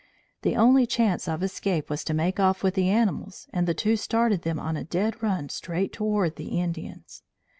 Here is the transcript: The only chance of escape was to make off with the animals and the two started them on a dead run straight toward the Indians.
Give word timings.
The 0.41 0.55
only 0.55 0.87
chance 0.87 1.27
of 1.27 1.43
escape 1.43 1.87
was 1.91 2.03
to 2.05 2.15
make 2.15 2.39
off 2.39 2.63
with 2.63 2.73
the 2.73 2.89
animals 2.89 3.47
and 3.53 3.67
the 3.67 3.75
two 3.75 3.95
started 3.95 4.41
them 4.41 4.59
on 4.59 4.75
a 4.75 4.83
dead 4.83 5.21
run 5.21 5.49
straight 5.49 5.93
toward 5.93 6.37
the 6.37 6.59
Indians. 6.59 7.21